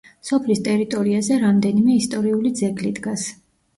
[0.27, 3.29] სოფლის ტერიტორიაზე რამდენიმე ისტორიული ძეგლი დგას.